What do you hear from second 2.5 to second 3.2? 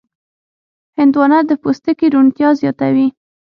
زیاتوي.